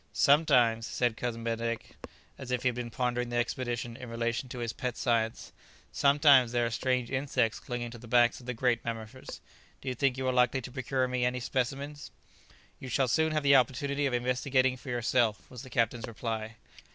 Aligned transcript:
"Sometimes," 0.13 0.87
said 0.87 1.15
Cousin 1.15 1.43
Benedict, 1.43 1.95
as 2.35 2.49
if 2.49 2.63
he 2.63 2.69
had 2.69 2.75
been 2.75 2.89
pondering 2.89 3.29
the 3.29 3.35
expedition 3.35 3.95
in 3.95 4.09
relation 4.09 4.49
to 4.49 4.57
his 4.57 4.73
pet 4.73 4.97
science, 4.97 5.51
"sometimes 5.91 6.51
there 6.51 6.65
are 6.65 6.71
strange 6.71 7.11
insects 7.11 7.59
clinging 7.59 7.91
to 7.91 7.99
the 7.99 8.07
backs 8.07 8.39
of 8.39 8.47
these 8.47 8.55
great 8.55 8.83
mammifers; 8.83 9.41
do 9.79 9.87
you 9.89 9.93
think 9.93 10.17
you 10.17 10.27
are 10.27 10.33
likely 10.33 10.59
to 10.59 10.71
procure 10.71 11.07
me 11.07 11.23
any 11.23 11.39
specimens?" 11.39 12.09
"You 12.79 12.89
shall 12.89 13.07
soon 13.07 13.31
have 13.33 13.43
the 13.43 13.55
opportunity 13.55 14.07
of 14.07 14.13
investigating 14.15 14.75
for 14.75 14.89
yourself," 14.89 15.47
was 15.51 15.61
the 15.61 15.69
captain's 15.69 16.07
reply. 16.07 16.55